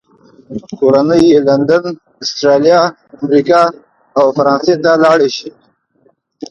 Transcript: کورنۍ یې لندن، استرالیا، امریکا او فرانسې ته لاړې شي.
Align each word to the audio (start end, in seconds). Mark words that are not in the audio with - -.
کورنۍ 0.77 1.21
یې 1.31 1.39
لندن، 1.47 1.83
استرالیا، 2.23 2.79
امریکا 3.21 3.61
او 4.17 4.25
فرانسې 4.37 4.75
ته 4.83 4.91
لاړې 5.03 5.29
شي. 5.37 5.49